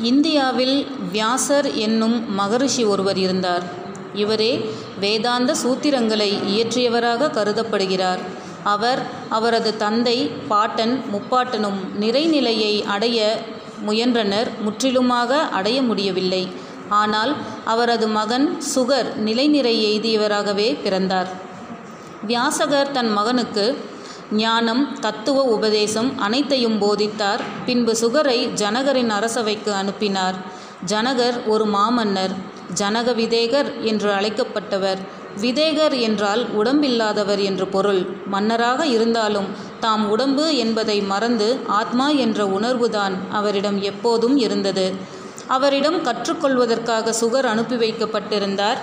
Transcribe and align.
இந்தியாவில் 0.00 0.86
வியாசர் 1.12 1.74
என்னும் 1.74 2.34
மகரிஷி 2.34 2.84
ஒருவர் 2.84 3.16
இருந்தார். 3.16 3.62
இவரே 4.14 4.70
வேதாந்த 5.00 5.54
சூத்திரங்களை 5.62 6.38
இயற்றியவராக 6.46 7.30
கருதப்படுகிறார். 7.30 8.18
அவர் 8.64 9.02
அவரது 9.28 9.76
தந்தை 9.76 10.30
பாட்டன் 10.48 11.02
முப்பாட்டனும் 11.12 11.80
நிறைநிலையை 12.00 12.84
அடைய 12.84 13.38
முயன்றனர் 13.80 14.48
முற்றிலுமாக 14.62 15.38
அடைய 15.38 15.82
முடியவில்லை. 15.82 16.48
ஆனால் 16.88 17.36
அவரது 17.64 18.08
மகன் 18.08 18.58
சுகர் 18.74 19.14
நிலைநிறை 19.16 19.98
எய்தியவராகவே 19.98 20.76
பிறந்தார். 20.82 21.28
வியாசகர் 22.26 22.90
தன் 22.90 23.12
மகனுக்கு 23.12 23.78
ஞானம் 24.32 24.98
தத்துவ 25.00 25.42
உபதேசம் 25.42 26.18
அனைத்தையும் 26.18 26.82
போதித்தார். 26.82 27.40
பின்பு 27.66 27.96
சுகரை 28.00 28.52
ஜனகரின் 28.52 29.08
அரசவைக்கு 29.08 29.72
அனுப்பினார். 29.72 30.34
ஜனகர் 30.86 31.46
ஒரு 31.46 31.64
மாமன்னர். 31.64 32.34
ஜனக 32.74 33.12
விதேகர் 33.12 33.80
என்று 33.80 34.12
அழைக்கப்பட்டவர். 34.12 34.96
விதேகர் 35.40 36.00
என்றால் 36.00 36.46
உடம்பில்லாதவர் 36.62 37.42
என்று 37.42 37.66
பொருள். 37.66 38.06
மன்னராக 38.26 38.86
இருந்தாலும் 38.86 39.46
தாம் 39.80 40.10
உடம்பு 40.10 40.56
என்பதை 40.56 41.00
மறந்து 41.00 41.58
ஆத்மா 41.66 42.08
என்ற 42.08 42.44
உணர்வுதான் 42.44 43.12
அவரிடம் 43.30 43.82
எப்போதும் 43.82 44.36
இருந்தது. 44.36 44.94
அவரிடம் 45.46 46.04
கற்றுக்கொள்வதற்காக 46.04 47.14
சுகர் 47.20 47.44
அனுப்பி 47.44 47.76
வைக்கப்பட்டிருந்தார். 47.76 48.76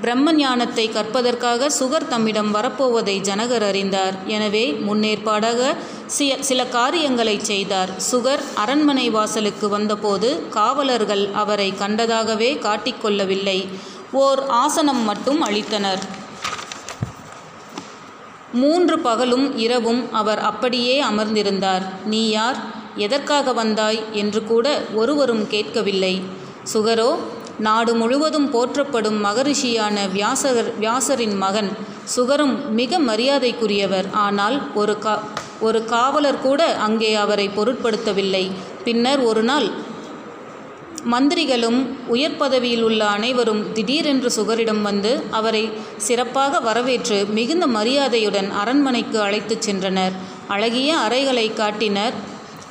பிரம்ம 0.00 0.32
ஞானத்தை 0.32 0.88
கற்பதற்காக 0.88 1.70
சுகர் 1.80 2.08
தம்மிடம் 2.08 2.54
வரப்போவதை 2.54 3.20
ஜனகர் 3.20 3.62
அறிந்தார். 3.62 4.14
எனவே 4.26 4.72
முன்னேற்பாடாக 4.72 5.76
சில 6.06 6.36
சில 6.40 6.66
காரியங்களை 6.66 7.38
செய்தார். 7.38 7.90
சுகர் 8.10 8.40
அரண்மனை 8.54 9.10
வாசலுக்கு 9.10 9.68
வந்தபோது 9.68 10.48
காவலர்கள் 10.48 11.28
அவரை 11.32 11.72
கண்டதாகவே 11.78 12.50
காட்டிக்கொள்ளவில்லை. 12.58 13.68
ஓர் 14.12 14.46
ஆசனம் 14.46 15.02
மட்டும் 15.04 15.44
அளித்தனர். 15.44 16.02
மூன்று 18.52 18.98
பகலும் 18.98 19.58
இரவும் 19.58 20.12
அவர் 20.12 20.38
அப்படியே 20.38 21.02
அமர்ந்திருந்தார். 21.02 21.82
நீ 22.04 22.28
யார்? 22.28 22.56
எதற்காக 22.96 23.52
வந்தாய்? 23.52 24.00
என்று 24.12 24.44
கூட 24.44 24.82
ஒருவரும் 24.94 25.48
கேட்கவில்லை. 25.48 26.22
சுகரோ 26.72 27.16
நாடு 27.66 27.92
முழுவதும் 27.94 28.48
போற்றப்படும் 28.50 29.18
மகரிஷியான 29.24 29.96
வியாசகர் 30.14 30.70
வியாசரின் 30.82 31.36
மகன் 31.36 31.70
சுகரும் 32.16 32.54
மிக 32.78 32.98
மரியாதைக்குரியவர். 32.98 34.08
ஆனால் 34.26 34.56
ஒரு 34.74 34.94
கா 34.98 35.14
ஒரு 35.60 35.80
காவலர் 35.84 36.40
கூட 36.40 36.60
அங்கே 36.86 37.10
அவரை 37.24 37.46
பொருட்படுத்தவில்லை. 37.56 38.44
பின்னர் 38.84 39.22
ஒரு 39.30 39.42
நாள் 39.42 39.68
மந்திரிகளும் 41.12 41.78
உயர் 42.14 42.36
பதவியில் 42.36 42.82
உள்ள 42.82 43.02
அனைவரும் 43.16 43.60
திடீரென்று 43.72 44.30
சுகரிடம் 44.36 44.82
வந்து 44.88 45.12
அவரை 45.30 45.62
சிறப்பாக 46.06 46.60
வரவேற்று 46.60 47.18
மிகுந்த 47.38 47.66
மரியாதையுடன் 47.76 48.50
அரண்மனைக்கு 48.62 49.18
அழைத்துச் 49.26 49.64
சென்றனர். 49.68 50.16
அழகிய 50.48 50.90
அறைகளை 50.96 51.46
காட்டினர். 51.60 52.14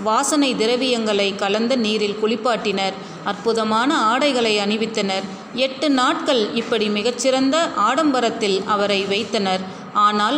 வாசனை 0.07 0.49
திரவியங்களை 0.61 1.27
கலந்த 1.35 1.73
நீரில் 1.85 2.19
குளிப்பாட்டினர். 2.21 2.95
அற்புதமான 3.31 3.89
ஆடைகளை 4.11 4.53
அணிவித்தனர். 4.65 5.25
எட்டு 5.65 5.87
நாட்கள் 5.99 6.41
இப்படி 6.61 6.87
மிகச்சிறந்த 6.97 7.55
ஆடம்பரத்தில் 7.87 8.57
அவரை 8.75 9.01
வைத்தனர். 9.11 9.63
ஆனால் 10.07 10.37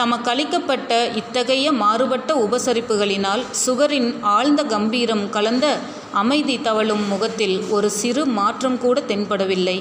தமக்களிக்கப்பட்ட 0.00 0.90
இத்தகைய 1.20 1.72
மாறுபட்ட 1.82 2.30
உபசரிப்புகளினால் 2.44 3.42
சுகரின் 3.64 4.10
ஆழ்ந்த 4.36 4.60
கம்பீரம் 4.74 5.24
கலந்த 5.30 5.66
அமைதி 6.22 6.56
தவழும் 6.68 7.04
முகத்தில் 7.08 7.56
ஒரு 7.76 7.90
சிறு 8.00 8.22
மாற்றம் 8.38 8.78
கூட 8.78 9.00
தென்படவில்லை. 9.10 9.78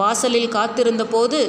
வாசலில் 0.00 0.48
காத்திருந்த 0.56 1.04
போது 1.14 1.40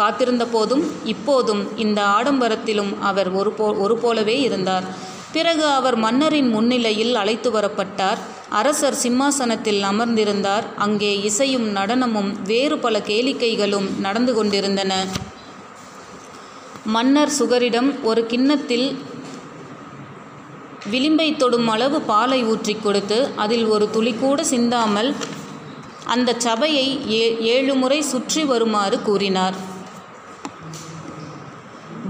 காத்திருந்த 0.00 0.44
போதும் 0.54 0.84
இப்போதும் 1.12 1.62
இந்த 1.84 2.00
ஆடம்பரத்திலும் 2.16 2.94
அவர் 3.00 3.28
ஒரு 3.40 3.50
போ 3.58 3.66
ஒரு 3.84 3.94
போலவே 3.96 4.34
இருந்தார். 4.40 4.86
பிறகு 5.36 5.64
அவர் 5.78 5.96
மன்னரின் 6.04 6.50
முன்னிலையில் 6.54 7.14
அழைத்து 7.22 7.48
வரப்பட்டார். 7.56 8.20
அரசர் 8.58 8.98
சிம்மாசனத்தில் 9.02 9.82
அமர்ந்திருந்தார். 9.90 10.66
அங்கே 10.84 11.10
இசையும் 11.28 11.66
நடனமும் 11.78 12.30
வேறு 12.50 12.76
பல 12.84 12.98
கேளிக்கைகளும் 13.10 13.88
நடந்து 14.04 14.34
கொண்டிருந்தன. 14.38 14.92
மன்னர் 16.94 17.32
சுகரிடம் 17.38 17.90
ஒரு 18.10 18.22
கிண்ணத்தில் 18.32 18.88
விளிம்பை 20.92 21.28
தொடும் 21.42 21.68
அளவு 21.74 21.98
பாலை 22.10 22.40
ஊற்றி 22.52 22.74
கொடுத்து 22.74 23.18
அதில் 23.44 23.66
ஒரு 23.74 23.86
துளி 23.94 24.12
கூட 24.20 24.40
சிந்தாமல் 24.52 25.10
அந்த 26.14 26.36
சபையை 26.46 26.86
ஏ 27.20 27.24
ஏழு 27.54 27.74
முறை 27.80 27.98
சுற்றி 28.12 28.42
வருமாறு 28.50 28.98
கூறினார். 29.08 29.56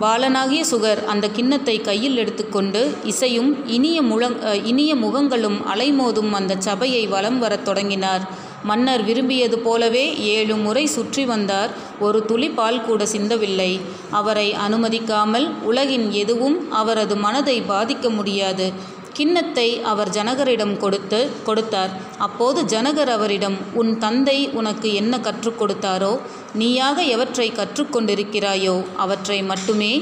பாலனாகிய 0.01 0.63
சுகர் 0.71 1.01
அந்த 1.05 1.27
கிண்ணத்தை 1.29 1.81
கையில் 1.81 2.17
எடுத்துக்கொண்டு 2.17 2.81
இசையும் 3.05 3.51
இனிய 3.67 3.99
முழங் 4.03 4.65
இனிய 4.65 4.95
முகங்களும் 4.95 5.59
அலைமோதும் 5.75 6.31
அந்த 6.31 6.57
சபையை 6.59 7.07
வலம் 7.07 7.39
வரத் 7.39 7.65
தொடங்கினார். 7.65 8.25
மன்னர் 8.63 9.03
விரும்பியது 9.05 9.59
போலவே 9.59 10.05
ஏழு 10.19 10.57
முறை 10.57 10.87
சுற்றி 10.87 11.25
வந்தார். 11.25 11.71
ஒரு 12.01 12.25
துளி 12.25 12.49
பால் 12.49 12.85
கூட 12.85 13.05
சிந்தவில்லை. 13.05 13.81
அவரை 14.11 14.55
அனுமதிக்காமல் 14.69 15.47
உலகின் 15.63 16.07
எதுவும் 16.23 16.73
அவரது 16.73 17.17
மனதை 17.17 17.63
பாதிக்க 17.69 18.09
முடியாது. 18.11 18.73
கிண்ணத்தை 19.17 19.67
அவர் 19.91 20.11
ஜனகரிடம் 20.17 20.75
கொடுத்து 20.77 21.21
கொடுத்தார். 21.45 21.93
அப்போது 22.27 22.61
ஜனகர் 22.73 23.13
அவரிடம் 23.17 23.57
உன் 23.81 23.93
தந்தை 23.99 24.39
உனக்கு 24.61 24.89
என்ன 25.01 25.21
கற்றுக் 25.27 25.59
கொடுத்தாரோ 25.61 26.13
நீயாக 26.61 27.03
எவற்றை 27.15 27.49
கற்றுக்கொண்டிருக்கிறாயோ 27.53 28.75
அவற்றை 29.05 29.39
மட்டுமே 29.43 29.93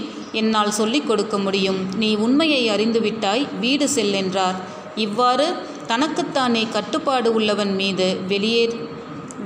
என்னால் 0.41 0.76
சொல்லிக் 0.80 1.08
கொடுக்க 1.08 1.38
முடியும். 1.38 1.80
நீ 1.97 2.10
உண்மையை 2.26 2.62
அறிந்துவிட்டாய் 2.74 3.44
வீடு 3.60 3.88
செல் 3.88 4.16
என்றார். 4.22 4.58
இவ்வாறு 5.06 5.47
தனக்குத்தானே 5.86 6.64
கட்டுப்பாடு 6.76 7.30
உள்ளவன் 7.34 7.72
மீது 7.74 8.08
வெளியே 8.28 8.64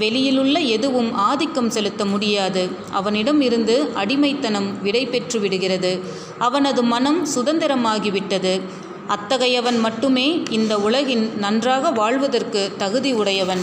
வெளியிலுள்ள 0.02 0.56
எதுவும் 0.76 1.08
ஆதிக்கம் 1.28 1.70
செலுத்த 1.76 2.02
முடியாது. 2.04 2.62
அவனிடம் 2.90 3.40
இருந்து 3.40 3.76
அடிமைத்தனம் 3.94 4.68
விடை 4.82 5.06
பெற்று 5.06 5.38
விடுகிறது. 5.40 5.92
அவனது 6.38 6.82
மனம் 6.92 7.20
சுதந்திரமாகிவிட்டது. 7.34 8.52
அத்தகையவன் 9.08 9.78
மட்டுமே 9.80 10.42
இந்த 10.50 10.78
உலகின் 10.78 11.38
நன்றாக 11.38 11.90
வாழ்வதற்கு 11.90 12.72
தகுதி 12.78 13.12
உடையவன். 13.12 13.62